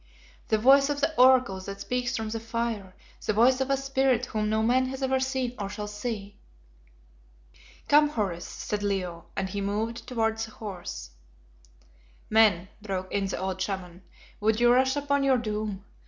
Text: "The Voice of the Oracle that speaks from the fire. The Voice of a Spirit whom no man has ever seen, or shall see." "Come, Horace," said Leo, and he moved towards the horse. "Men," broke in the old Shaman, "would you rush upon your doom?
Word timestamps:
"The 0.47 0.57
Voice 0.57 0.89
of 0.89 0.99
the 0.99 1.15
Oracle 1.15 1.59
that 1.59 1.79
speaks 1.81 2.17
from 2.17 2.29
the 2.29 2.39
fire. 2.39 2.95
The 3.23 3.33
Voice 3.33 3.61
of 3.61 3.69
a 3.69 3.77
Spirit 3.77 4.25
whom 4.25 4.49
no 4.49 4.63
man 4.63 4.87
has 4.87 5.03
ever 5.03 5.19
seen, 5.19 5.53
or 5.59 5.69
shall 5.69 5.85
see." 5.85 6.39
"Come, 7.87 8.09
Horace," 8.09 8.47
said 8.47 8.81
Leo, 8.81 9.25
and 9.37 9.47
he 9.49 9.61
moved 9.61 10.07
towards 10.07 10.45
the 10.45 10.53
horse. 10.53 11.11
"Men," 12.31 12.67
broke 12.81 13.11
in 13.11 13.27
the 13.27 13.37
old 13.37 13.61
Shaman, 13.61 14.01
"would 14.39 14.59
you 14.59 14.73
rush 14.73 14.95
upon 14.95 15.21
your 15.23 15.37
doom? 15.37 15.85